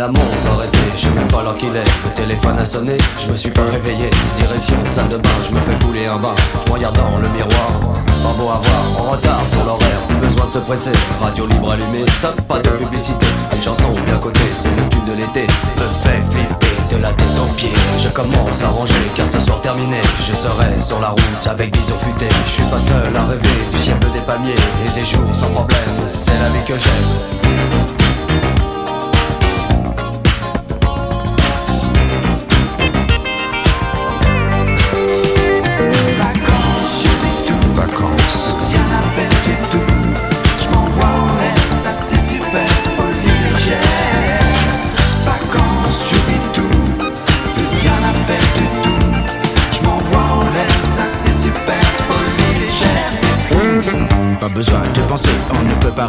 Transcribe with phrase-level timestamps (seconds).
[0.00, 0.22] La montre
[0.54, 1.84] arrêtée, je même pas l'heure qu'il est.
[2.04, 4.08] Le téléphone a sonné, je me suis pas réveillé.
[4.34, 6.34] Direction salle de bain, je me fais couler un bain.
[6.66, 7.68] Je regarde dans le miroir,
[8.22, 10.00] pas beau à voir, en retard sur l'horaire.
[10.08, 13.26] Plus besoin de se presser, radio libre allumée, stop, pas de publicité.
[13.52, 15.46] Une chanson bien cotée, c'est le tube de l'été.
[15.76, 17.68] Me fait flipper de la tête aux pieds.
[17.98, 21.98] Je commence à ranger car ce soir terminé, je serai sur la route avec bison
[21.98, 22.26] futé.
[22.46, 25.92] Je suis pas seul à rêver du ciel des palmiers et des jours sans problème.
[26.06, 27.99] C'est la vie que j'aime.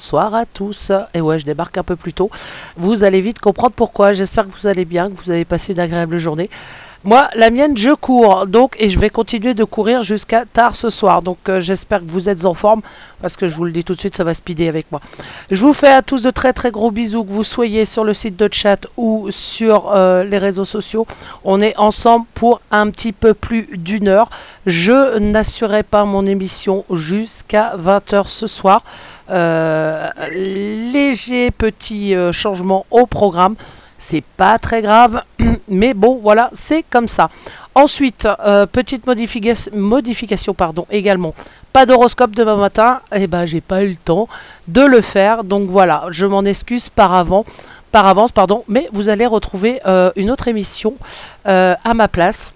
[0.00, 0.92] Bonsoir à tous.
[1.12, 2.30] Et ouais, je débarque un peu plus tôt.
[2.78, 4.14] Vous allez vite comprendre pourquoi.
[4.14, 6.48] J'espère que vous allez bien, que vous avez passé une agréable journée.
[7.02, 10.90] Moi, la mienne, je cours, donc, et je vais continuer de courir jusqu'à tard ce
[10.90, 11.22] soir.
[11.22, 12.82] Donc, euh, j'espère que vous êtes en forme,
[13.22, 15.00] parce que je vous le dis tout de suite, ça va speeder avec moi.
[15.50, 18.12] Je vous fais à tous de très très gros bisous, que vous soyez sur le
[18.12, 21.06] site de chat ou sur euh, les réseaux sociaux.
[21.42, 24.28] On est ensemble pour un petit peu plus d'une heure.
[24.66, 28.84] Je n'assurerai pas mon émission jusqu'à 20h ce soir.
[29.30, 33.56] Euh, léger petit changement au programme.
[34.02, 35.22] C'est pas très grave,
[35.68, 37.28] mais bon, voilà, c'est comme ça.
[37.74, 41.34] Ensuite, euh, petite modifica- modification pardon, également.
[41.74, 44.26] Pas d'horoscope demain matin, et ben j'ai pas eu le temps
[44.68, 49.80] de le faire, donc voilà, je m'en excuse par avance, pardon, mais vous allez retrouver
[49.86, 50.94] euh, une autre émission
[51.46, 52.54] euh, à ma place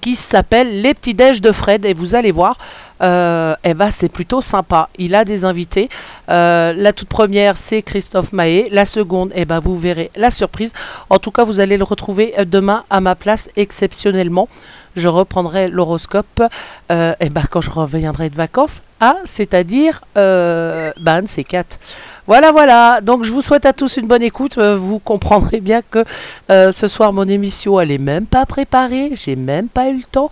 [0.00, 2.56] qui s'appelle Les petits déj de Fred et vous allez voir
[3.00, 4.88] ben, c'est plutôt sympa.
[4.98, 5.88] Il a des invités.
[6.30, 8.68] Euh, la toute première, c'est Christophe Mahé.
[8.70, 10.72] La seconde, eh ben, vous verrez la surprise.
[11.08, 14.48] En tout cas, vous allez le retrouver euh, demain à ma place exceptionnellement.
[14.96, 16.42] Je reprendrai l'horoscope
[16.90, 18.82] eh ben, quand je reviendrai de vacances.
[18.98, 21.78] Ah, c'est-à-dire, euh, ben, c'est 4.
[22.26, 23.00] Voilà, voilà.
[23.00, 24.58] Donc, je vous souhaite à tous une bonne écoute.
[24.58, 26.04] Vous comprendrez bien que
[26.48, 29.12] ce soir, mon émission, elle est même pas préparée.
[29.14, 30.28] J'ai même pas eu le temps.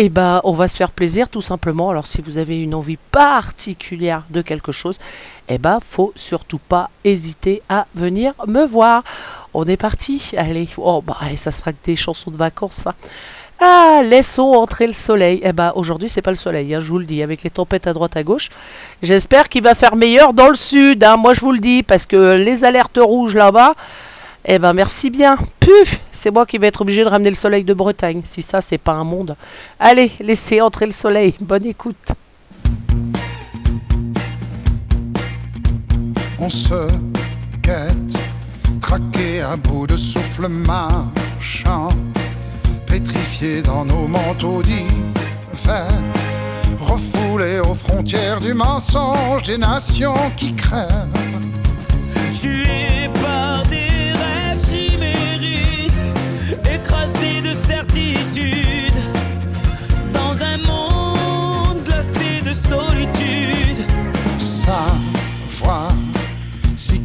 [0.00, 1.90] Et ben, on va se faire plaisir tout simplement.
[1.90, 4.96] Alors, si vous avez une envie particulière de quelque chose,
[5.48, 9.02] eh ben, faut surtout pas hésiter à venir me voir.
[9.54, 10.30] On est parti.
[10.36, 12.74] Allez, oh, bah, ça sera que des chansons de vacances.
[12.74, 12.94] ça.
[13.60, 15.40] Ah, laissons entrer le soleil.
[15.42, 17.88] Eh ben, aujourd'hui, c'est pas le soleil, hein, je vous le dis, avec les tempêtes
[17.88, 18.50] à droite à gauche.
[19.02, 22.06] J'espère qu'il va faire meilleur dans le sud, hein, moi je vous le dis, parce
[22.06, 23.74] que les alertes rouges là-bas,
[24.50, 25.36] eh ben, merci bien.
[25.60, 28.62] Puf, c'est moi qui vais être obligé de ramener le soleil de Bretagne, si ça,
[28.62, 29.36] c'est pas un monde.
[29.78, 31.34] Allez, laissez entrer le soleil.
[31.40, 32.12] Bonne écoute.
[36.40, 36.88] On se
[37.62, 38.16] quête,
[38.80, 41.90] traqué à bout de souffle marchant,
[42.86, 45.92] pétrifié dans nos manteaux d'hiver,
[46.80, 51.08] refoulé aux frontières du mensonge des nations qui crèvent.
[52.32, 53.77] Tué par des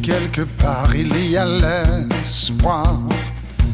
[0.04, 2.98] quelque part il y a l'espoir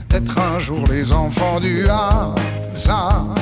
[0.08, 3.34] d'être un jour les enfants du hasard.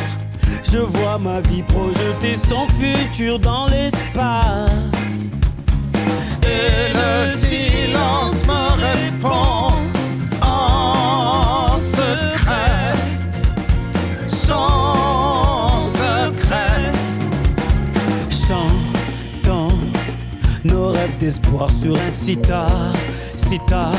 [0.64, 5.35] Je vois ma vie projeter son futur dans l'espace.
[6.43, 9.88] Et le silence me répond
[21.19, 22.70] d'espoir sur un sitar,
[23.37, 23.93] sitar.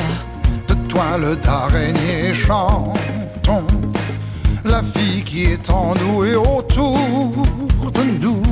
[0.68, 3.66] De toile d'araignée chantons
[4.66, 6.98] la vie qui est en nous et autour
[7.94, 8.49] de nous.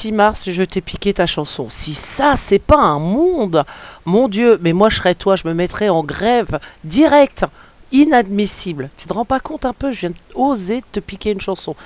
[0.00, 1.66] Timars, je t'ai piqué ta chanson.
[1.68, 3.66] Si ça, c'est pas un monde,
[4.06, 7.44] mon Dieu, mais moi je serais toi, je me mettrais en grève directe,
[7.92, 8.88] inadmissible.
[8.96, 11.76] Tu te rends pas compte un peu, je viens d'oser te piquer une chanson.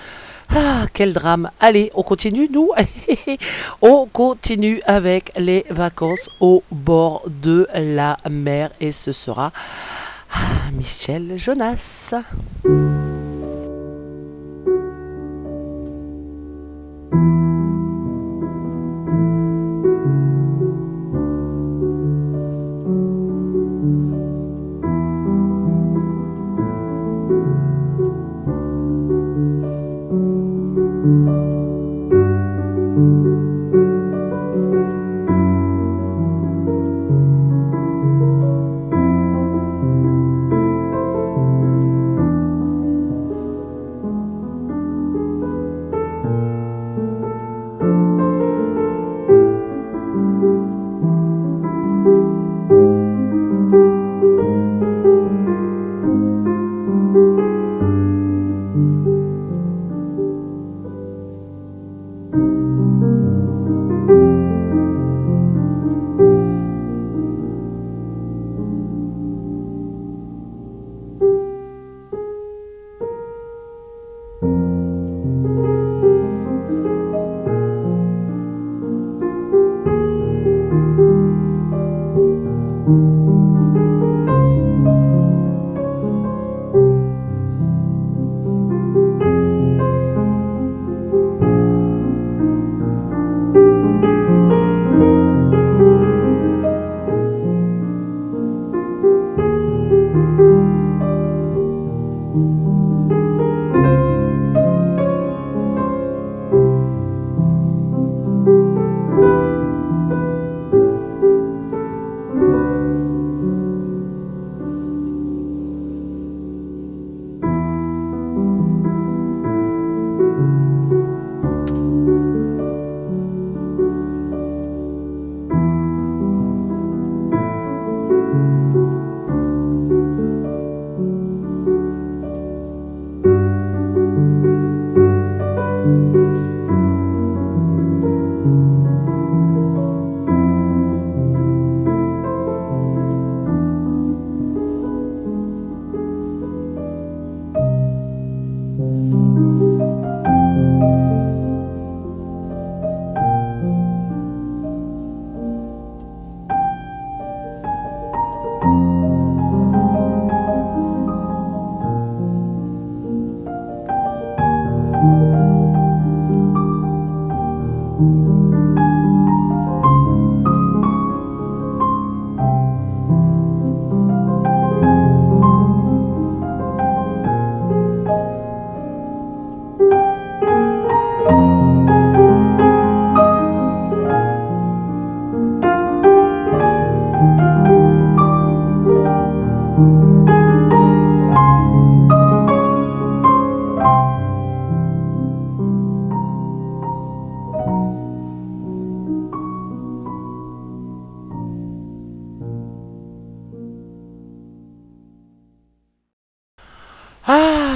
[0.54, 1.50] Ah, quel drame.
[1.58, 2.70] Allez, on continue, nous?
[3.82, 9.50] On continue avec les vacances au bord de la mer et ce sera
[10.32, 12.14] ah, Michel Jonas.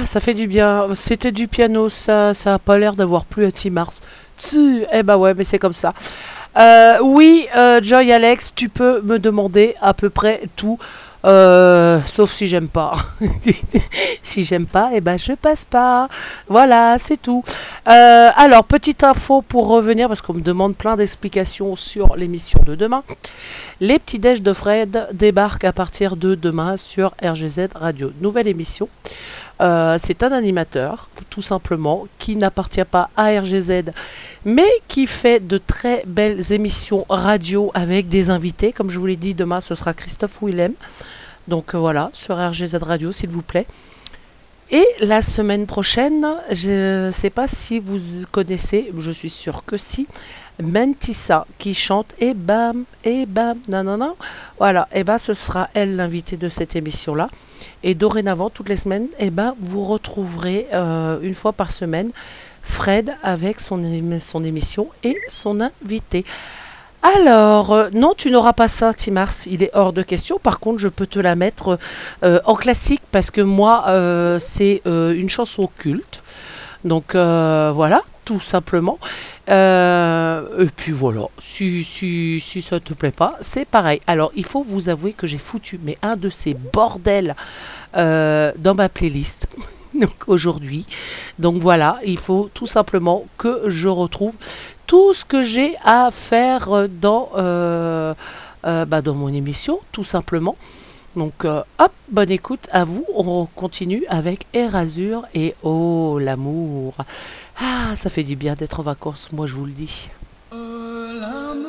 [0.09, 0.87] Ça fait du bien.
[0.95, 4.01] C'était du piano, ça, ça a pas l'air d'avoir plu à Tim Mars.
[4.91, 5.93] Eh bah ouais, mais c'est comme ça.
[6.57, 10.79] Euh, oui, euh, Joy Alex, tu peux me demander à peu près tout.
[11.25, 12.93] euh, sauf si j'aime pas.
[14.23, 16.07] si j'aime pas, eh ben je passe pas.
[16.47, 17.43] Voilà, c'est tout.
[17.85, 23.03] Alors, petite info pour revenir, parce qu'on me demande plein d'explications sur l'émission de demain.
[23.79, 28.11] Les petits déj de Fred débarquent à partir de demain sur RGZ Radio.
[28.21, 28.89] Nouvelle émission.
[29.61, 33.91] Euh, c'est un animateur, tout simplement, qui n'appartient pas à RGZ,
[34.45, 38.71] mais qui fait de très belles émissions radio avec des invités.
[38.71, 40.73] Comme je vous l'ai dit, demain ce sera Christophe Willem.
[41.47, 43.67] Donc euh, voilà, sur RGZ Radio, s'il vous plaît.
[44.71, 47.97] Et la semaine prochaine, je ne sais pas si vous
[48.31, 50.07] connaissez, je suis sûre que si,
[50.61, 54.15] Mentissa qui chante et bam, et bam, non.
[54.57, 57.29] Voilà, et ben ce sera elle l'invitée de cette émission-là.
[57.83, 62.11] Et dorénavant, toutes les semaines, et ben vous retrouverez euh, une fois par semaine
[62.61, 63.81] Fred avec son,
[64.19, 66.23] son émission et son invité.
[67.01, 70.37] Alors, euh, non, tu n'auras pas ça, Timars, il est hors de question.
[70.37, 71.79] Par contre, je peux te la mettre
[72.23, 73.85] euh, en classique parce que moi,
[74.39, 76.21] c'est une chanson culte.
[76.83, 78.99] Donc voilà, tout simplement.
[79.49, 84.01] Euh, et puis voilà, si, si, si ça te plaît pas, c'est pareil.
[84.05, 87.35] Alors, il faut vous avouer que j'ai foutu mais un de ces bordels
[87.97, 89.47] euh, dans ma playlist.
[89.99, 90.85] Donc aujourd'hui.
[91.39, 94.37] Donc voilà, il faut tout simplement que je retrouve
[94.85, 98.13] tout ce que j'ai à faire euh,
[98.63, 100.55] bah, dans mon émission, tout simplement.
[101.15, 103.05] Donc euh, hop, bonne écoute à vous.
[103.13, 106.95] On continue avec Erasure et Oh l'amour.
[107.59, 110.09] Ah, ça fait du bien d'être en vacances, moi je vous le dis.
[110.51, 111.68] What's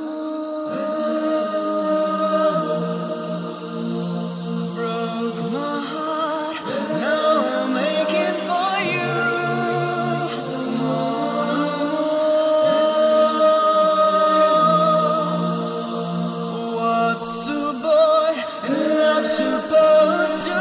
[20.30, 20.59] just do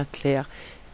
[0.00, 0.46] Julien Clerc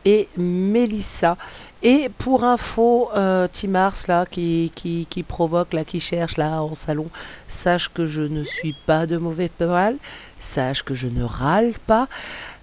[0.04, 1.36] et Mélissa.
[1.82, 6.74] Et pour info, euh, Timars là qui, qui, qui provoque là, qui cherche là en
[6.74, 7.08] salon,
[7.48, 9.96] sache que je ne suis pas de mauvais poil,
[10.38, 12.08] sache que je ne râle pas.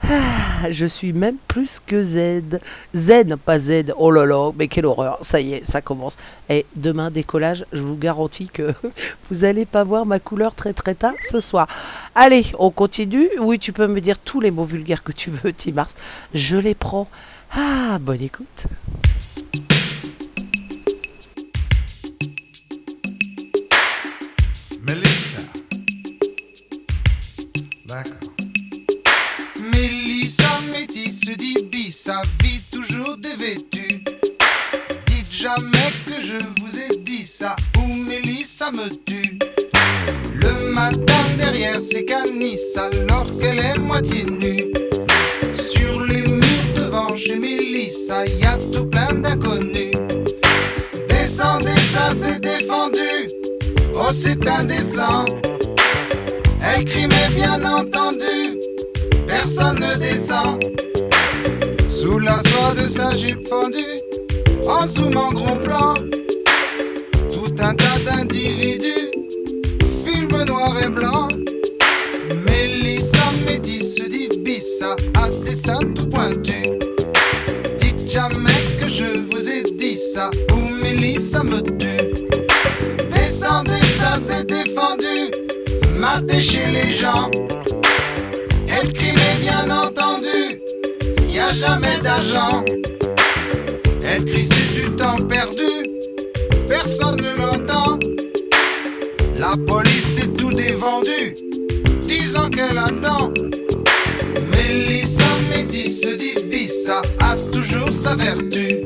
[0.10, 2.60] Ah, je suis même plus que Z.
[2.94, 3.94] Z, pas Z.
[3.98, 5.18] Oh là là, mais quelle horreur.
[5.22, 6.18] Ça y est, ça commence.
[6.50, 8.74] Et demain, décollage, je vous garantis que
[9.30, 11.68] vous allez pas voir ma couleur très très tard ce soir.
[12.16, 13.30] Allez, on continue.
[13.40, 15.90] Oui, tu peux me dire tous les mots vulgaires que tu veux, Timars.
[16.34, 17.08] Je les prends.
[17.56, 18.68] Ah, bonne écoute.
[38.72, 39.38] Me tue.
[40.34, 44.72] Le matin derrière c'est canis alors qu'elle est moitié nue.
[45.54, 49.98] Sur les murs devant chez Mélissa, y a tout plein d'inconnus.
[51.10, 53.28] Descendez, ça c'est défendu.
[53.96, 55.26] Oh, c'est indécent.
[56.74, 58.58] Elle crie, mais bien entendu,
[59.28, 60.64] personne ne descend.
[61.90, 64.00] Sous la soie de sa jupe fendue,
[64.70, 65.96] en zoom en gros plan,
[84.64, 85.32] défendu.
[86.00, 87.30] Matez chez les gens.
[88.68, 90.62] Elle crie, mais bien entendu,
[91.30, 92.64] y a jamais d'argent.
[94.06, 95.72] Elle crie, c'est du temps perdu.
[96.68, 98.00] Personne ne l'entend.
[99.40, 101.34] La police est tout dévendu.
[102.02, 103.32] Disant qu'elle attend.
[104.52, 108.83] Mélissa métisse dit Bissa a toujours sa vertu.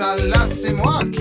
[0.00, 1.19] Ça, là c'est moi qui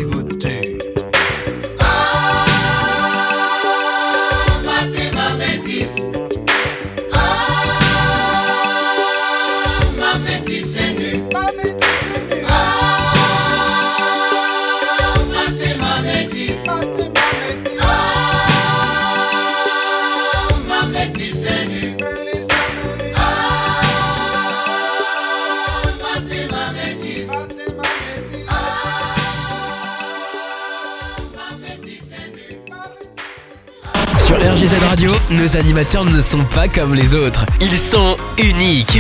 [34.50, 37.46] RGZ Radio, nos animateurs ne sont pas comme les autres.
[37.62, 39.00] Ils sont uniques.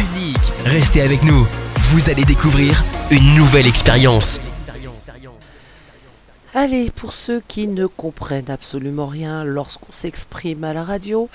[0.63, 1.47] Restez avec nous.
[1.89, 4.39] Vous allez découvrir une nouvelle expérience.
[6.53, 11.29] Allez, pour ceux qui ne comprennent absolument rien lorsqu'on s'exprime à la radio,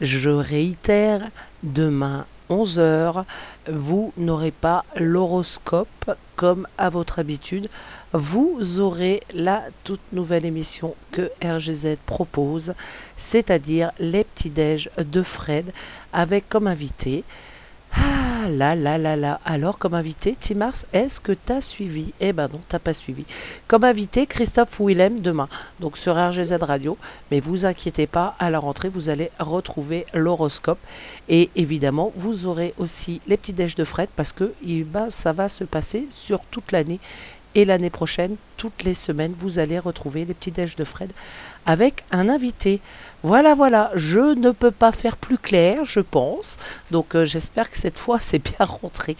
[0.00, 1.20] je réitère,
[1.62, 3.24] demain 11h,
[3.70, 7.68] vous n'aurez pas l'horoscope comme à votre habitude.
[8.12, 12.74] Vous aurez la toute nouvelle émission que RGZ propose,
[13.16, 15.72] c'est-à-dire les petits déj de Fred
[16.12, 17.24] avec comme invité
[17.92, 19.40] ah là là là là.
[19.44, 22.12] Alors comme invité, Timars, est-ce que tu as suivi?
[22.20, 23.24] Eh ben non, t'as pas suivi.
[23.66, 25.48] Comme invité, Christophe Willem demain,
[25.80, 26.96] donc sur RGZ Radio.
[27.30, 30.78] Mais vous inquiétez pas, à la rentrée, vous allez retrouver l'horoscope.
[31.28, 35.32] Et évidemment, vous aurez aussi les petits déj de Fred parce que eh ben, ça
[35.32, 37.00] va se passer sur toute l'année.
[37.54, 41.12] Et l'année prochaine, toutes les semaines, vous allez retrouver les petits déj de Fred
[41.70, 42.80] avec un invité.
[43.22, 46.56] Voilà, voilà, je ne peux pas faire plus clair, je pense.
[46.90, 49.16] Donc euh, j'espère que cette fois c'est bien rentré.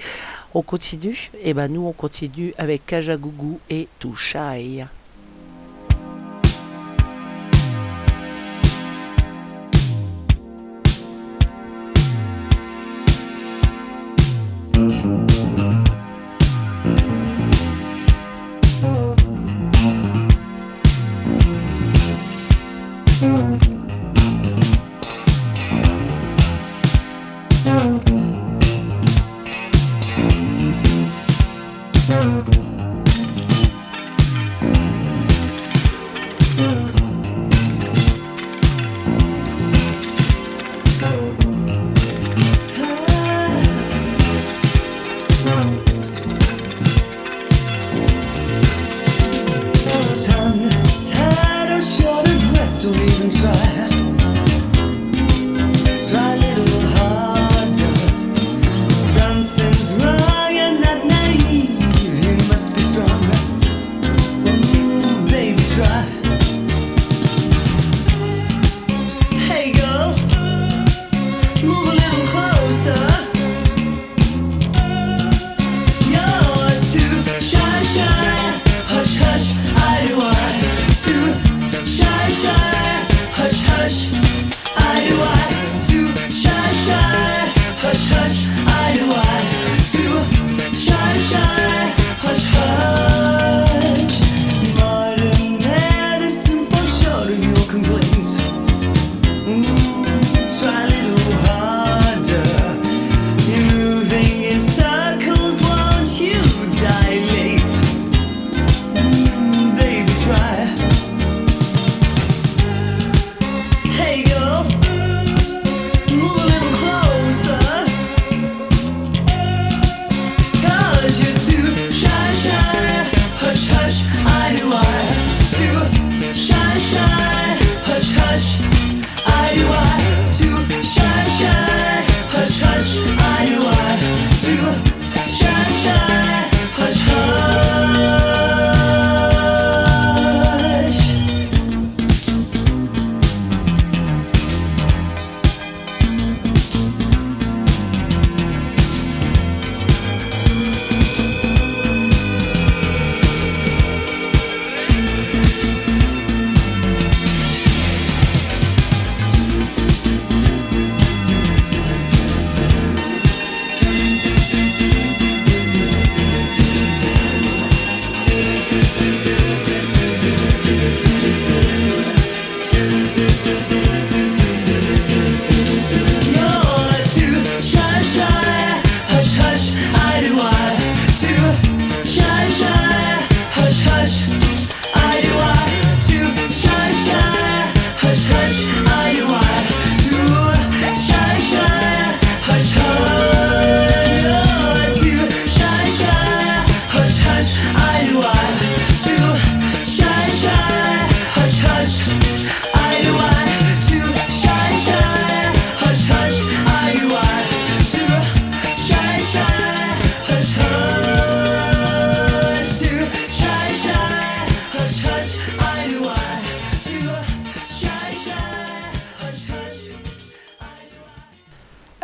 [0.52, 4.86] On continue Et ben nous on continue avec Kajagougou et Touchaï.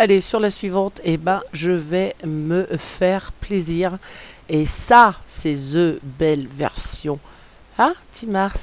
[0.07, 3.99] Allez, sur la suivante, eh ben, je vais me faire plaisir.
[4.49, 7.19] Et ça, c'est The Belle Version.
[7.77, 8.57] Ah, hein, Timars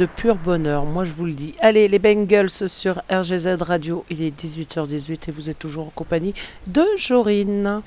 [0.00, 1.52] de pur bonheur, moi je vous le dis.
[1.60, 6.32] Allez, les Bengals sur RGZ Radio, il est 18h18 et vous êtes toujours en compagnie
[6.68, 7.82] de Jorine.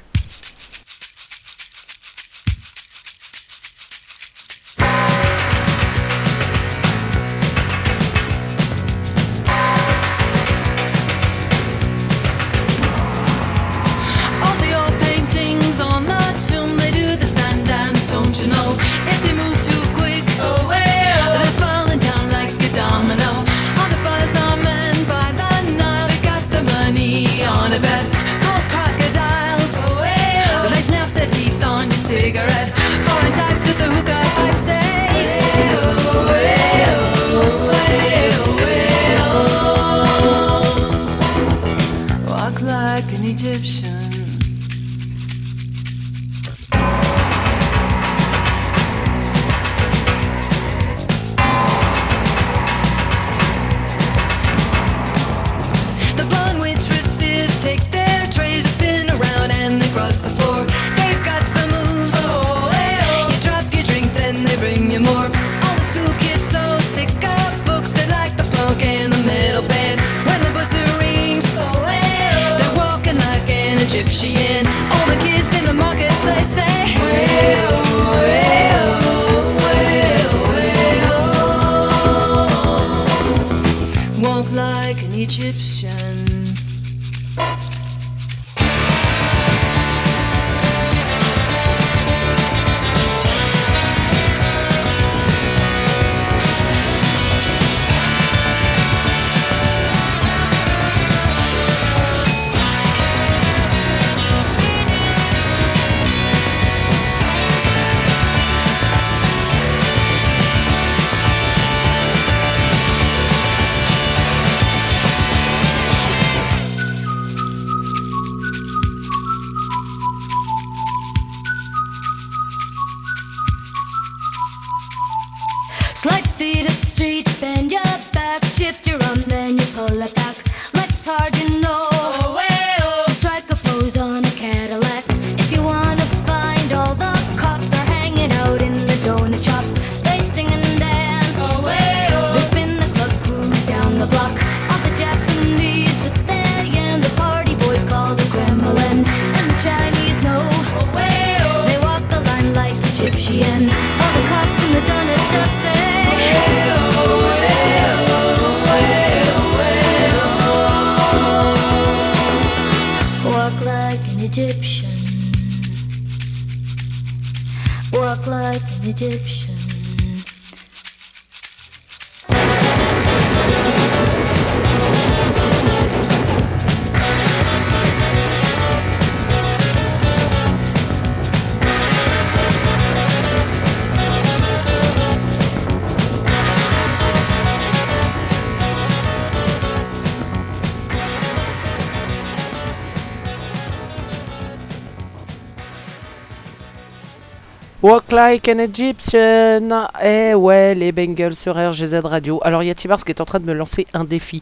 [197.84, 199.90] Walk Like an Egyptian.
[200.02, 202.40] Eh ouais, les Bengals sur RGZ Radio.
[202.42, 204.42] Alors, il y a qui est en train de me lancer un défi.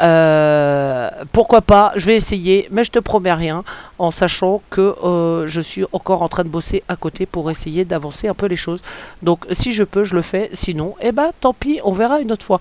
[0.00, 1.90] Euh, pourquoi pas?
[1.96, 3.64] Je vais essayer, mais je te promets rien,
[3.98, 7.84] en sachant que euh, je suis encore en train de bosser à côté pour essayer
[7.84, 8.82] d'avancer un peu les choses.
[9.20, 10.48] Donc, si je peux, je le fais.
[10.52, 12.60] Sinon, eh ben, tant pis, on verra une autre fois.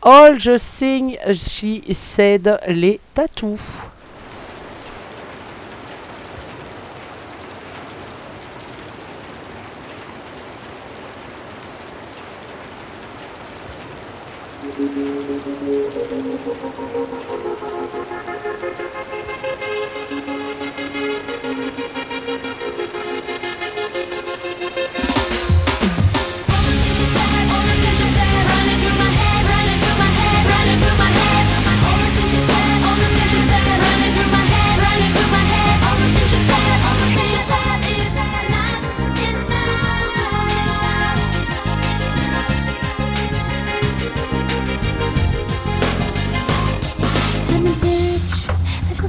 [0.00, 3.88] All the things she said, les tatous.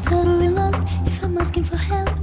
[0.10, 2.17] totally lost if I'm asking for help.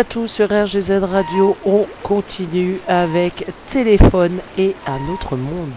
[0.00, 1.54] à tous sur RGZ Radio.
[1.66, 5.70] On continue avec Téléphone et un autre monde.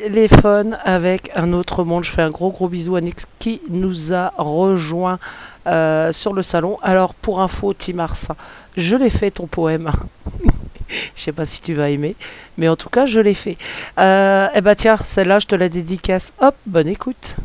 [0.00, 2.04] Téléphone avec un autre monde.
[2.04, 5.18] Je fais un gros gros bisou à Nix qui nous a rejoint
[5.66, 6.78] euh, sur le salon.
[6.82, 8.16] Alors pour info, Timars,
[8.76, 9.90] je l'ai fait ton poème.
[11.14, 12.16] Je sais pas si tu vas aimer,
[12.58, 13.56] mais en tout cas, je l'ai fait.
[14.00, 16.32] Euh, eh ben tiens, celle-là, je te la dédicace.
[16.40, 17.36] Hop, bonne écoute.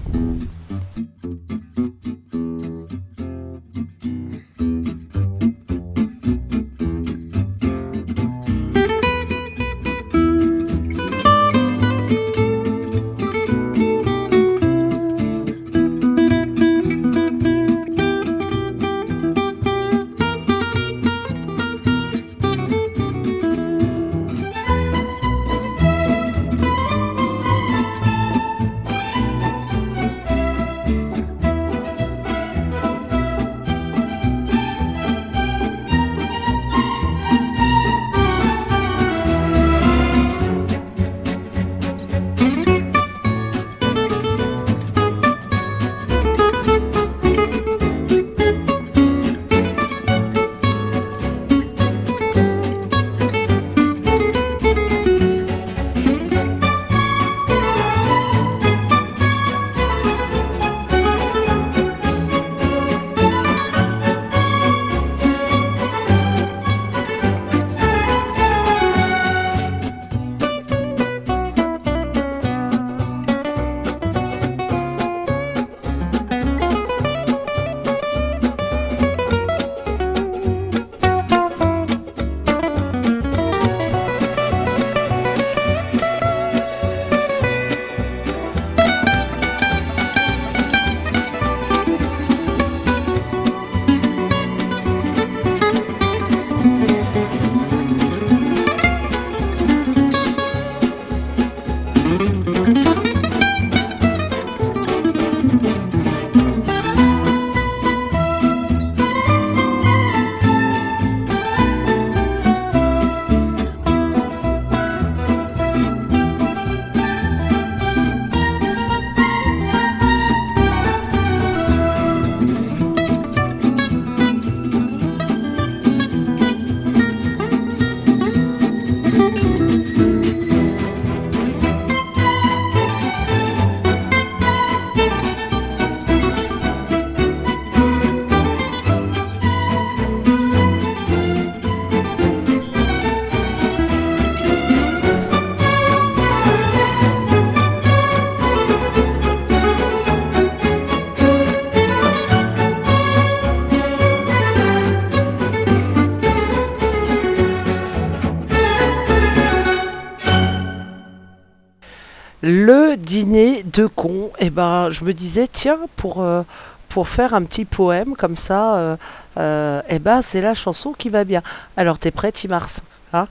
[163.16, 166.44] Dîner de con, et ben je me disais tiens pour euh,
[166.90, 168.98] pour faire un petit poème comme ça, euh,
[169.38, 171.42] euh, eh ben c'est la chanson qui va bien.
[171.78, 172.82] Alors t'es prêt, Timars
[173.14, 173.28] hein?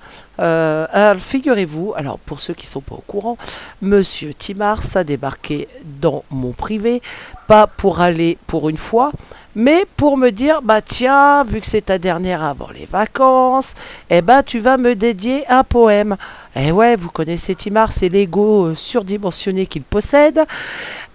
[1.18, 3.36] Figurez-vous, alors pour ceux qui sont pas au courant,
[3.82, 5.68] Monsieur Timars a débarqué
[6.00, 7.02] dans mon privé,
[7.46, 9.12] pas pour aller pour une fois,
[9.54, 13.74] mais pour me dire bah tiens, vu que c'est ta dernière avant les vacances,
[14.10, 16.16] eh ben tu vas me dédier un poème.
[16.56, 20.40] Eh ouais, vous connaissez Timar, c'est l'ego euh, surdimensionné qu'il possède.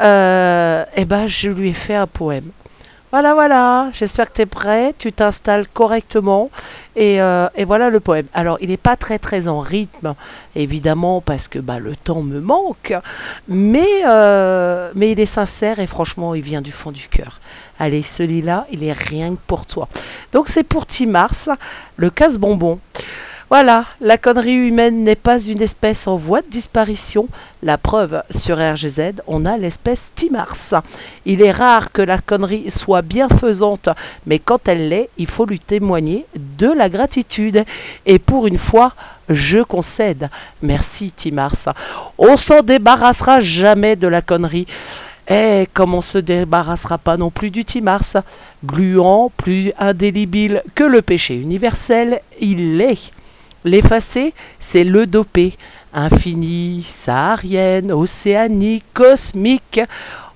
[0.02, 2.50] Euh, eh ben je lui ai fait un poème.
[3.12, 6.52] Voilà, voilà, j'espère que tu es prêt, tu t'installes correctement
[6.96, 8.28] et, euh, et voilà le poème.
[8.36, 10.14] Alors il n'est pas très très en rythme,
[10.56, 12.94] évidemment, parce que bah, le temps me manque,
[13.48, 14.04] mais,
[14.94, 17.40] mais il est sincère et franchement il vient du fond du cœur.
[17.80, 19.88] Allez, celui-là, il est rien que pour toi.
[20.34, 21.58] Donc c'est pour Timars,
[21.96, 22.80] le casse-bonbon.
[23.50, 27.28] Voilà, la connerie humaine n'est pas une espèce en voie de disparition.
[27.64, 30.84] La preuve, sur RGZ, on a l'espèce Timars.
[31.26, 33.90] Il est rare que la connerie soit bienfaisante,
[34.28, 36.28] mais quand elle l'est, il faut lui témoigner
[36.60, 37.64] de la gratitude.
[38.06, 38.94] Et pour une fois,
[39.30, 40.30] je concède.
[40.62, 41.74] Merci Timars.
[42.20, 44.68] On s'en débarrassera jamais de la connerie.
[45.30, 48.24] Et comme on se débarrassera pas non plus du Timars,
[48.66, 53.14] gluant, plus indélébile que le péché universel, il l'est.
[53.64, 55.54] L'effacé, c'est le dopé.
[55.94, 59.82] Infini, saharienne, océanique, cosmique.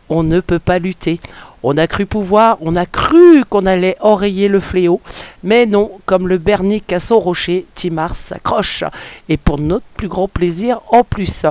[0.09, 1.19] On ne peut pas lutter.
[1.63, 4.99] On a cru pouvoir, on a cru qu'on allait enrayer le fléau,
[5.43, 8.83] mais non, comme le bernique à son rocher, Timar s'accroche.
[9.29, 11.45] Et pour notre plus grand plaisir en plus.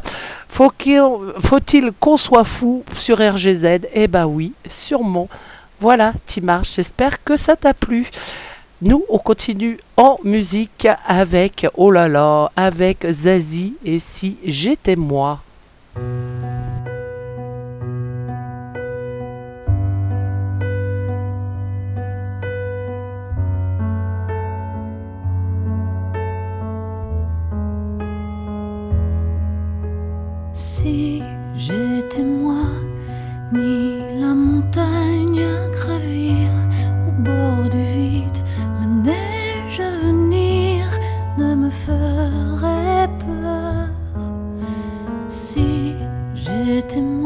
[0.48, 5.28] Faut-il qu'on soit fou sur RGZ Eh ben oui, sûrement.
[5.80, 8.06] Voilà, Timar, j'espère que ça t'a plu.
[8.82, 15.40] Nous, on continue en musique avec, oh là là, avec Zazie et si j'étais moi.
[30.54, 31.22] Si
[31.56, 32.66] j'étais moi,
[33.52, 36.50] ni la montagne à gravir
[37.08, 38.38] au bord du vide,
[38.80, 40.84] la neige à venir
[41.38, 43.88] ne me ferait peur.
[45.28, 45.94] Si
[46.34, 47.21] j'étais moi,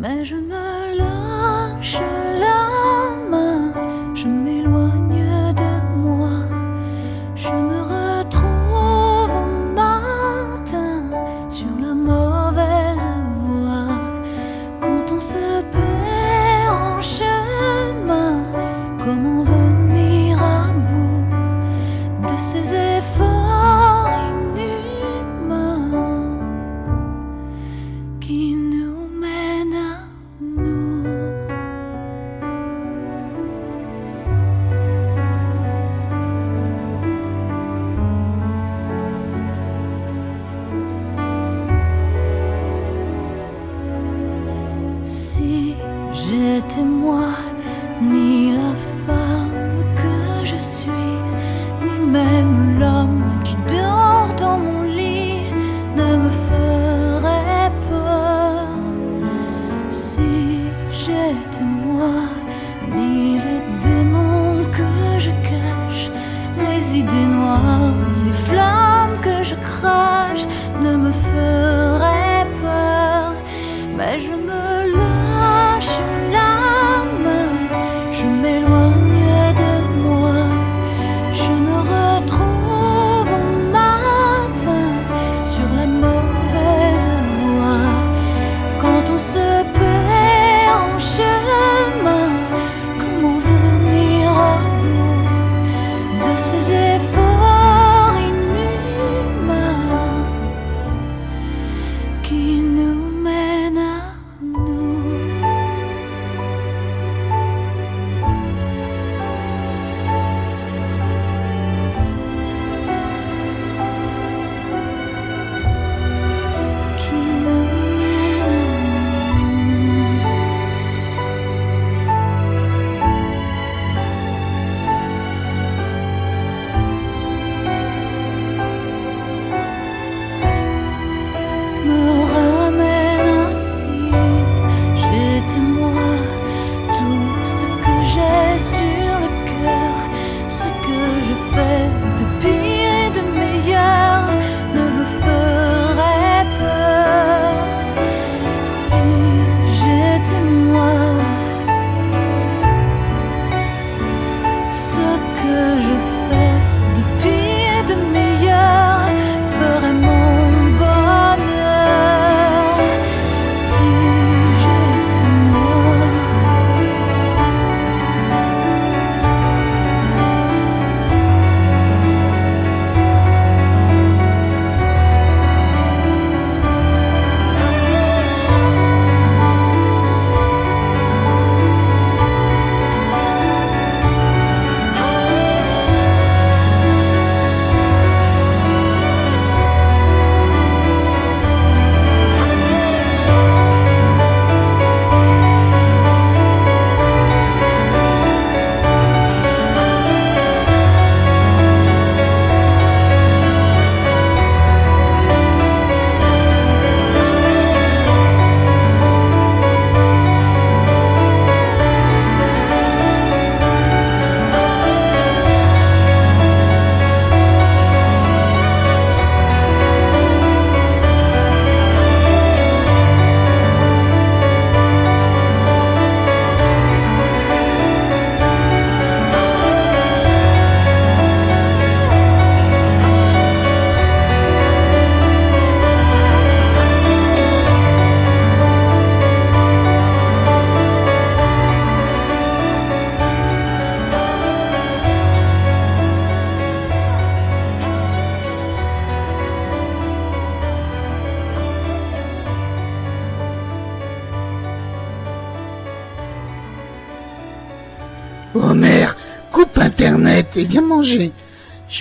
[0.00, 2.49] mais je me lâche.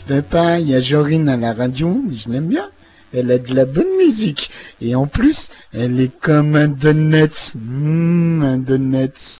[0.09, 2.67] Ben, de temps, il y a Jorine à la radio, je l'aime bien.
[3.13, 4.49] Elle a de la bonne musique.
[4.81, 7.53] Et en plus, elle est comme un donut.
[7.55, 9.37] Mmh, un donut.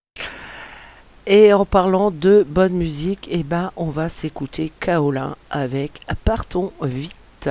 [1.26, 7.50] Et en parlant de bonne musique, eh ben, on va s'écouter Kaolin avec Partons vite.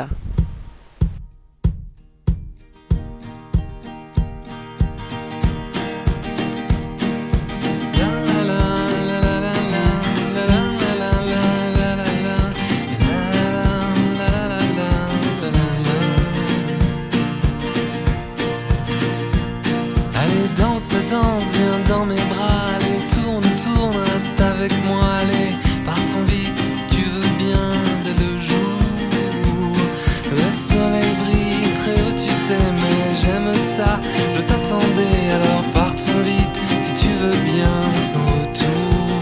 [34.35, 37.75] Je t'attendais, alors partons vite, si tu veux bien,
[38.09, 39.19] sans retour.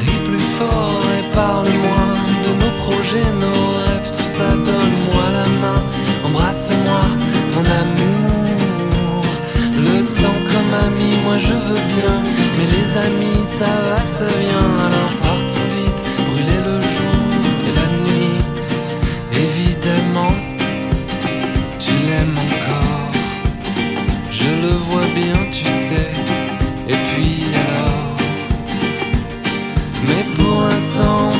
[0.00, 2.02] Ris plus fort et parle-moi
[2.44, 4.48] de nos projets, nos rêves, tout ça.
[4.68, 5.82] Donne-moi la main,
[6.26, 7.02] embrasse-moi,
[7.54, 9.24] mon amour.
[9.76, 12.14] Le temps comme ami, moi je veux bien,
[12.58, 14.72] mais les amis, ça va, ça vient.
[14.86, 15.25] Alors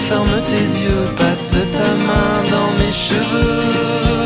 [0.09, 4.26] ferme tes yeux, passe ta main dans mes cheveux.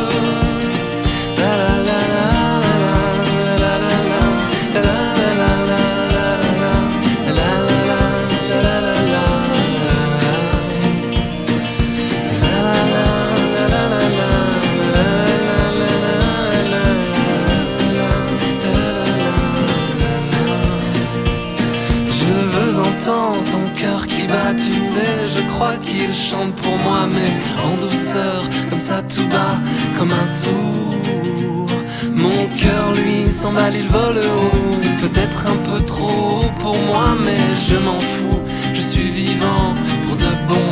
[25.60, 27.32] Crois qu'il chante pour moi, mais
[27.62, 29.58] en douceur, comme ça tout bas,
[29.98, 31.66] comme un sourd.
[32.14, 37.76] Mon cœur lui s'emballe, il vole haut, peut-être un peu trop pour moi, mais je
[37.76, 38.40] m'en fous,
[38.74, 39.74] je suis vivant
[40.06, 40.70] pour de bon.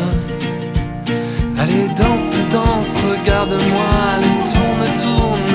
[1.59, 5.48] Allez, danse, danse, regarde-moi, allez, tourne, tourne,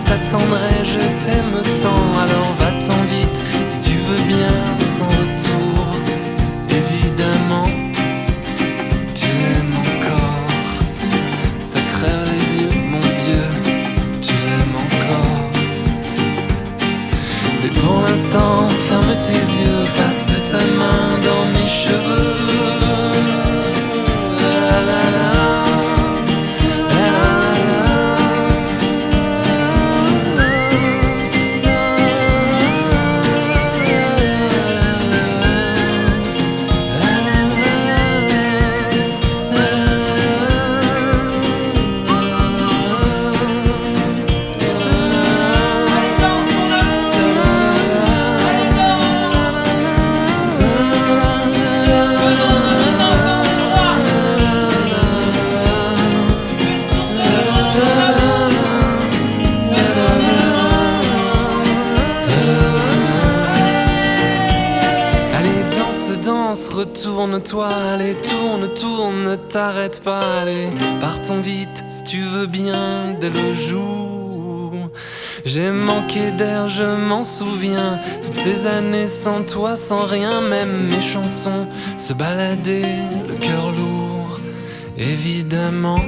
[0.00, 4.56] je t'attendrai, je t'aime tant, alors va-t'en vite si tu veux bien,
[4.96, 5.86] sans retour.
[6.68, 7.68] Évidemment,
[9.14, 10.46] tu l'aimes encore,
[11.60, 13.44] ça crève les yeux, mon Dieu,
[14.22, 15.50] tu l'aimes encore.
[17.62, 21.46] Mais pour l'instant, ferme tes yeux, passe ta main dans
[67.50, 70.68] retourne-toi, allez, tourne, tourne, ne t'arrête pas, allez,
[71.00, 74.72] partons vite si tu veux bien dès le jour.
[75.44, 81.00] J'ai manqué d'air, je m'en souviens, toutes ces années sans toi, sans rien, même mes
[81.00, 81.66] chansons
[81.98, 84.38] se baladaient, le cœur lourd,
[84.98, 86.00] évidemment,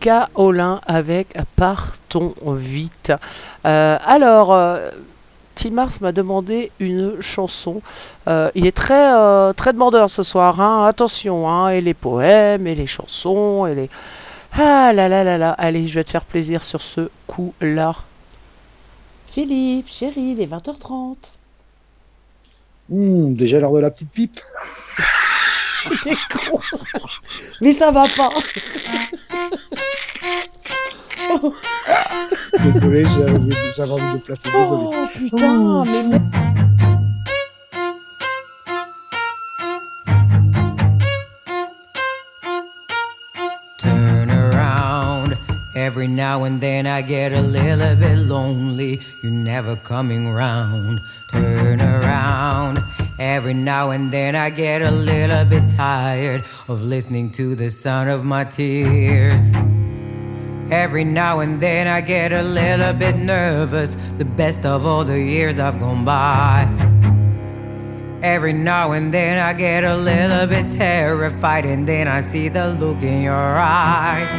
[0.00, 3.12] Kaolin avec Partons vite.
[3.66, 4.90] Euh, alors, euh,
[5.54, 7.82] Tim Mars m'a demandé une chanson.
[8.28, 10.60] Euh, il est très, euh, très demandeur ce soir.
[10.60, 10.86] hein.
[10.86, 13.90] Attention, hein, et les poèmes, et les chansons, et les.
[14.58, 15.50] Ah là là là là.
[15.58, 17.94] Allez, je vais te faire plaisir sur ce coup-là.
[19.32, 21.16] Philippe, chérie, il est 20h30.
[22.92, 24.40] Hum, déjà l'heure de la petite pipe.
[26.02, 26.58] T'es con.
[27.60, 28.30] Mais ça va pas.
[32.62, 33.38] Désolé, j'avais
[33.76, 34.48] j'avais envie de placer.
[34.50, 34.84] Désolé.
[34.92, 36.20] Oh putain, mais.
[43.78, 45.36] Turn around.
[45.76, 49.00] Every now and then I get a little bit lonely.
[49.22, 50.98] You're never coming round.
[51.30, 52.78] Turn around.
[53.20, 58.08] Every now and then I get a little bit tired of listening to the sound
[58.08, 59.52] of my tears.
[60.70, 63.94] Every now and then I get a little bit nervous.
[64.16, 66.66] The best of all the years I've gone by.
[68.22, 72.68] Every now and then I get a little bit terrified, and then I see the
[72.68, 74.32] look in your eyes.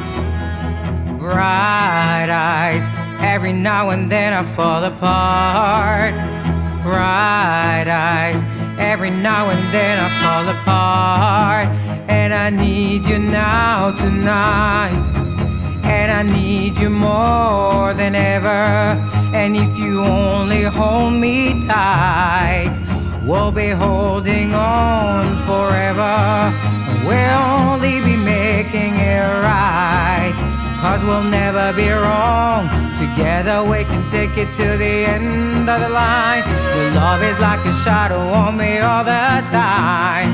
[1.19, 2.89] Bright eyes.
[3.21, 6.40] Every now and then I fall apart.
[6.83, 8.43] Bright eyes.
[8.77, 11.67] Every now and then I fall apart.
[12.09, 15.05] And I need you now, tonight.
[15.83, 18.61] And I need you more than ever.
[19.33, 22.75] And if you only hold me tight,
[23.25, 26.51] We'll be holding on forever.
[27.05, 30.50] We'll only be making it right.
[30.81, 32.67] Cause we'll never be wrong.
[32.97, 36.43] Together we can take it to the end of the line.
[36.75, 40.31] Your love is like a shadow on me all the time.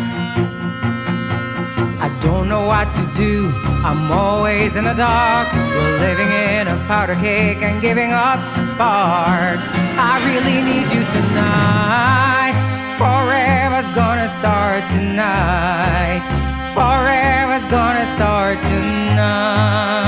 [2.00, 3.52] I don't know what to do.
[3.84, 5.52] I'm always in the dark.
[5.52, 9.68] We're living in a powder cake and giving off sparks.
[10.00, 12.56] I really need you tonight.
[12.98, 16.47] Forever's gonna start tonight.
[16.78, 20.06] Forever's gonna start tonight.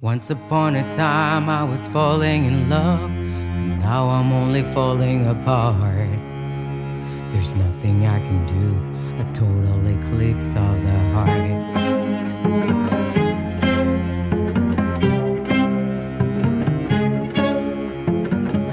[0.00, 3.08] Once upon a time, I was falling in love.
[3.54, 6.24] But now I'm only falling apart.
[7.30, 8.76] There's nothing I can do.
[9.22, 11.54] A total eclipse of the heart.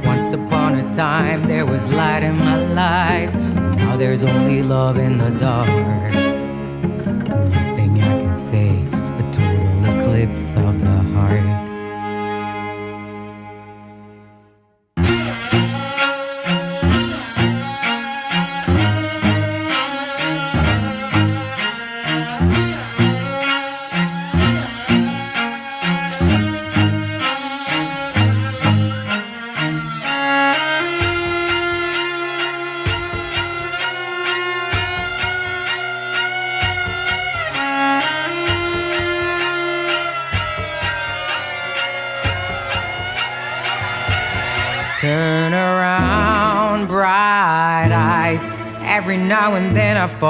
[0.04, 3.61] Once upon a time, there was light in my life.
[3.82, 5.68] Now there's only love in the dark.
[7.50, 8.70] Nothing I can say.
[9.18, 11.71] A total eclipse of the heart.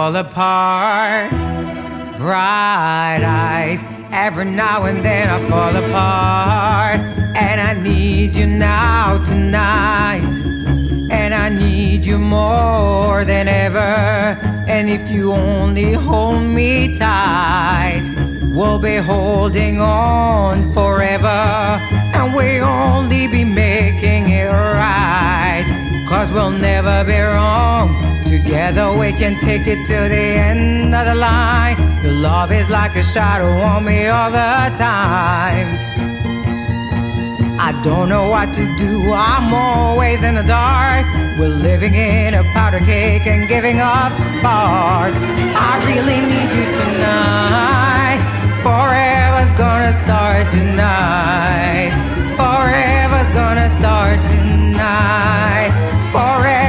[0.02, 1.30] Fall apart.
[2.18, 3.86] Bright eyes.
[4.12, 7.00] Every now and then I fall apart.
[7.46, 10.36] And I need you now, tonight.
[11.12, 13.94] And I need you more than ever.
[14.76, 18.08] And if you only hold me tight,
[18.56, 21.42] we'll be holding on forever.
[22.16, 25.68] And we'll only be making it right.
[26.10, 28.11] Cause we'll never be wrong.
[28.44, 31.78] Together we can take it to the end of the line.
[32.04, 35.70] Your love is like a shadow on me all the time.
[37.60, 41.06] I don't know what to do, I'm always in the dark.
[41.38, 45.22] We're living in a powder cake and giving off sparks.
[45.24, 48.20] I really need you tonight.
[48.64, 51.94] Forever's gonna start tonight.
[52.36, 55.72] Forever's gonna start tonight.
[56.12, 56.61] Forever's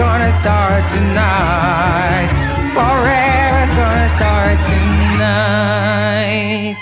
[0.00, 2.30] gonna start tonight.
[2.72, 6.76] Forever's gonna start tonight.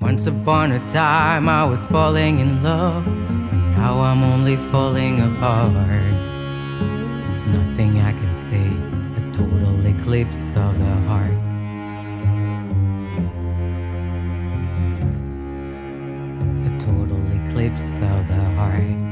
[0.00, 3.06] Once upon a time, I was falling in love.
[3.76, 6.02] Now I'm only falling apart.
[7.58, 8.68] Nothing I can say,
[9.20, 11.38] a total eclipse of the heart.
[16.70, 19.03] A total eclipse of the heart.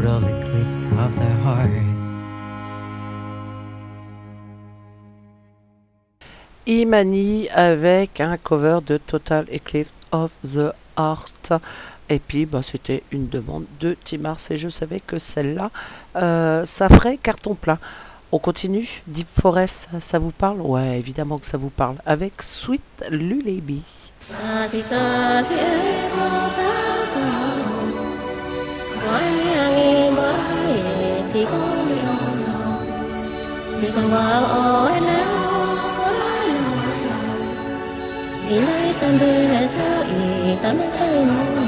[0.00, 1.70] Total eclipse of the heart.
[6.66, 11.52] Imani avec un cover de Total Eclipse of the Heart.
[12.08, 15.70] Et puis, bah, c'était une demande de Timars et je savais que celle-là,
[16.16, 17.78] euh, ça ferait carton plein.
[18.32, 19.02] On continue.
[19.06, 20.62] Deep Forest, ça, ça vous parle?
[20.62, 21.96] Ouais, évidemment que ça vous parle.
[22.06, 23.82] Avec Sweet Lullaby.
[31.32, 31.58] thì có
[31.88, 32.14] liều
[33.80, 35.50] thì còn vợ ô nắng
[38.48, 41.59] thì lấy tâm tư là sao ý tâm thấy nó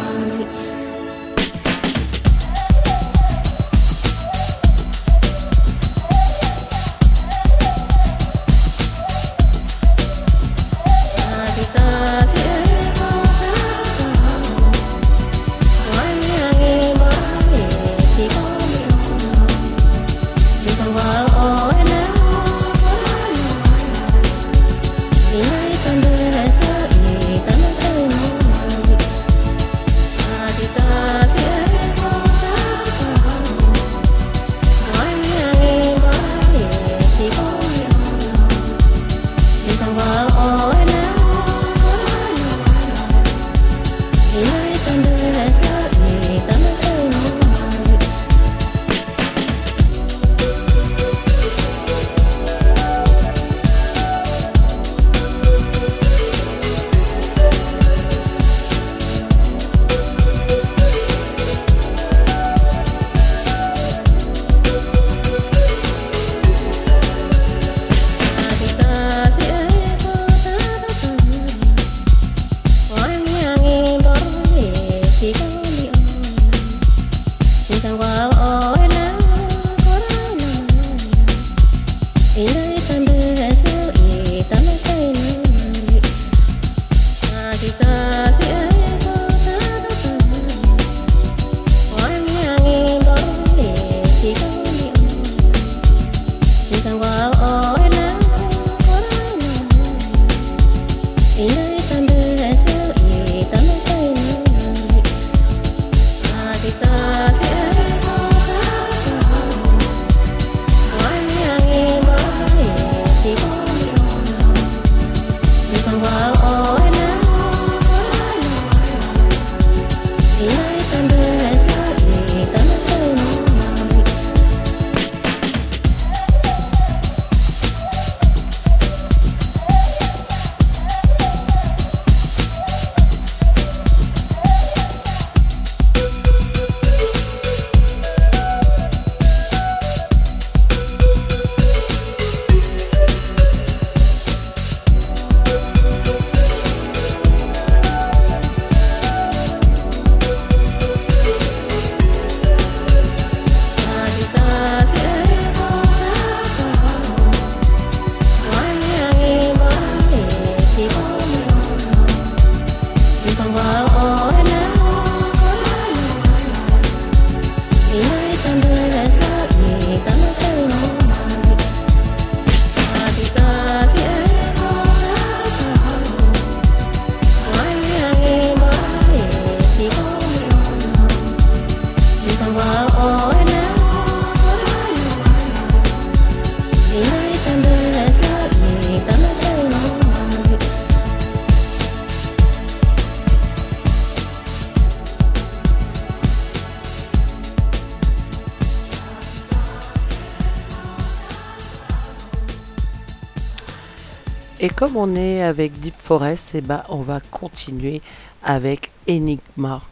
[204.75, 208.01] comme on est avec Deep Forest, eh ben, on va continuer
[208.43, 209.83] avec Enigma.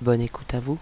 [0.00, 0.78] Bonne écoute à vous.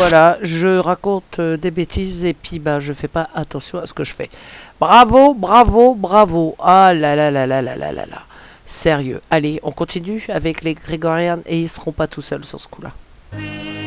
[0.00, 3.92] Voilà, je raconte euh, des bêtises et puis bah, je fais pas attention à ce
[3.92, 4.30] que je fais.
[4.80, 6.56] Bravo, bravo, bravo.
[6.58, 8.22] Ah là là là là là là là là.
[8.64, 9.20] Sérieux.
[9.30, 12.92] Allez, on continue avec les Grégorians et ils seront pas tout seuls sur ce coup-là.–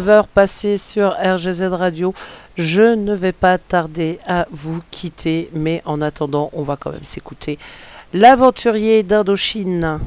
[0.00, 2.14] 19h passées sur RGZ Radio.
[2.56, 7.04] Je ne vais pas tarder à vous quitter, mais en attendant, on va quand même
[7.04, 7.58] s'écouter
[8.14, 10.00] l'aventurier d'Indochine.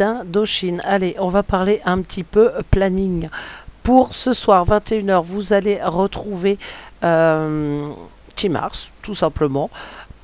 [0.00, 0.80] d'Indochine.
[0.84, 3.28] Allez, on va parler un petit peu planning.
[3.82, 6.58] Pour ce soir, 21h, vous allez retrouver
[7.04, 7.90] euh,
[8.34, 8.72] Timars,
[9.02, 9.68] tout simplement,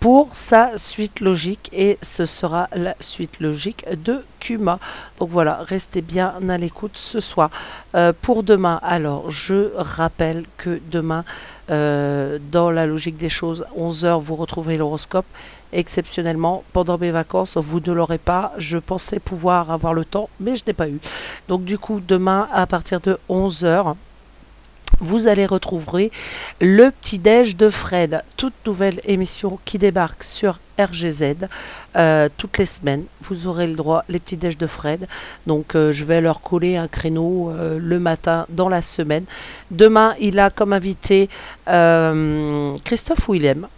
[0.01, 1.69] pour sa suite logique.
[1.75, 4.79] Et ce sera la suite logique de Kuma.
[5.19, 7.51] Donc voilà, restez bien à l'écoute ce soir.
[7.95, 11.25] Euh, pour demain, alors, je rappelle que demain,
[11.71, 15.27] euh, dans la logique des choses, 11h, vous retrouverez l'horoscope
[15.73, 17.57] exceptionnellement pendant mes vacances.
[17.57, 18.53] Vous ne l'aurez pas.
[18.59, 20.99] Je pensais pouvoir avoir le temps, mais je n'ai pas eu.
[21.49, 23.95] Donc du coup, demain, à partir de 11h,
[25.01, 26.11] vous allez retrouver
[26.61, 31.49] le petit déj de Fred, toute nouvelle émission qui débarque sur RGZ
[31.97, 33.05] euh, toutes les semaines.
[33.21, 35.07] Vous aurez le droit les petits déj de Fred.
[35.47, 39.25] Donc euh, je vais leur coller un créneau euh, le matin dans la semaine.
[39.71, 41.29] Demain, il a comme invité
[41.67, 43.69] Christophe Willem.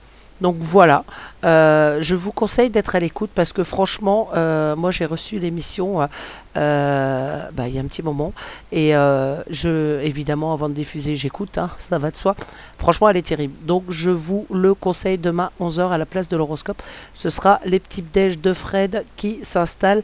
[0.41, 1.05] Donc voilà,
[1.45, 6.09] Euh, je vous conseille d'être à l'écoute parce que franchement, euh, moi j'ai reçu l'émission
[6.57, 8.33] euh, bah, il y a un petit moment
[8.73, 12.35] et je, évidemment avant de diffuser j'écoute, hein, ça va de soi.
[12.79, 13.55] Franchement elle est terrible.
[13.63, 16.83] Donc je vous le conseille demain 11h à la place de l'horoscope.
[17.15, 20.03] Ce sera les petits déj de Fred qui s'installent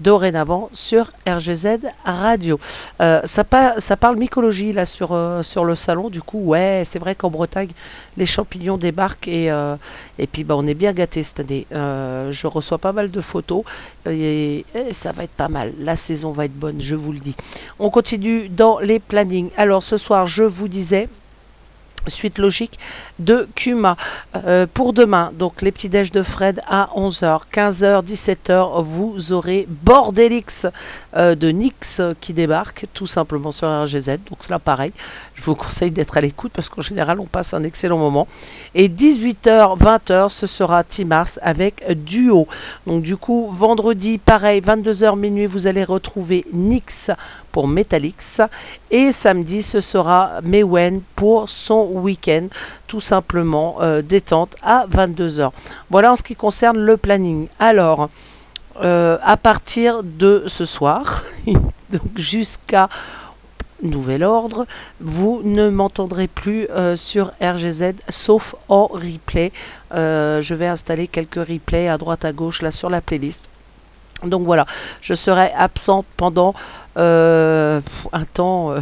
[0.00, 2.58] dorénavant sur RGZ Radio.
[3.00, 6.82] Euh, ça, pa- ça parle mycologie là sur, euh, sur le salon, du coup, ouais,
[6.84, 7.70] c'est vrai qu'en Bretagne,
[8.16, 9.76] les champignons débarquent et, euh,
[10.32, 11.66] puis bah, on est bien gâtés cette année.
[11.72, 13.62] Je reçois pas mal de photos
[14.08, 15.72] et, et ça va être pas mal.
[15.78, 17.34] La saison va être bonne, je vous le dis.
[17.78, 19.50] On continue dans les plannings.
[19.56, 21.08] Alors ce soir, je vous disais
[22.06, 22.78] suite logique
[23.18, 23.96] de Kuma.
[24.34, 29.66] Euh, pour demain, donc les petits déj de Fred à 11h, 15h, 17h, vous aurez
[29.68, 30.66] Bordelix
[31.16, 34.18] euh, de Nix qui débarque tout simplement sur RGZ.
[34.28, 34.92] Donc là, pareil,
[35.34, 38.26] je vous conseille d'être à l'écoute parce qu'en général, on passe un excellent moment.
[38.74, 42.46] Et 18h, 20h, ce sera Timars avec Duo.
[42.86, 47.10] Donc du coup, vendredi, pareil, 22h minuit, vous allez retrouver Nix
[47.52, 48.40] pour Metalix.
[48.90, 52.48] Et samedi, ce sera Mewen pour son week-end,
[52.88, 55.50] tout simplement euh, détente à 22h.
[55.90, 57.46] Voilà en ce qui concerne le planning.
[57.58, 58.08] Alors,
[58.82, 62.88] euh, à partir de ce soir, donc jusqu'à
[63.82, 64.66] nouvel ordre,
[65.00, 69.52] vous ne m'entendrez plus euh, sur RGZ sauf en replay.
[69.94, 73.48] Euh, je vais installer quelques replays à droite à gauche là sur la playlist.
[74.24, 74.64] Donc voilà,
[75.02, 76.54] je serai absente pendant
[76.96, 77.80] un
[78.32, 78.74] temps,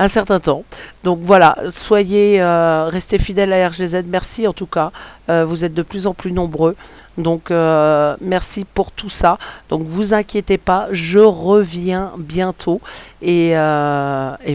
[0.00, 0.64] un certain temps.
[1.04, 4.04] Donc voilà, soyez, euh, restez fidèles à RGZ.
[4.06, 4.92] Merci en tout cas.
[5.28, 6.74] Euh, vous êtes de plus en plus nombreux.
[7.18, 9.36] Donc euh, merci pour tout ça.
[9.68, 12.80] Donc vous inquiétez pas, je reviens bientôt.
[13.20, 13.52] Et,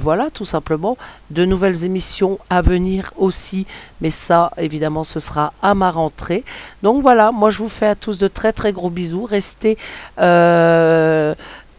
[0.01, 0.97] voilà, tout simplement,
[1.29, 3.67] de nouvelles émissions à venir aussi.
[4.01, 6.43] Mais ça, évidemment, ce sera à ma rentrée.
[6.81, 9.25] Donc voilà, moi je vous fais à tous de très très gros bisous.
[9.25, 9.77] Restez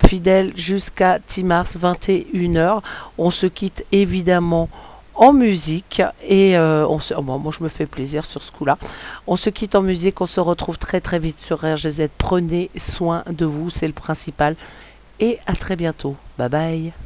[0.04, 2.82] fidèles jusqu'à Timars 21h.
[3.18, 4.68] On se quitte évidemment
[5.14, 8.78] en musique et euh, oh, moi je me fais plaisir sur ce coup-là.
[9.26, 12.08] On se quitte en musique, on se retrouve très très vite sur RGZ.
[12.18, 14.56] Prenez soin de vous, c'est le principal.
[15.18, 16.14] Et à très bientôt.
[16.38, 17.05] Bye bye.